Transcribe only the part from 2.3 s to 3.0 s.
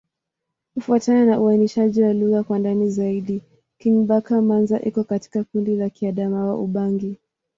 kwa ndani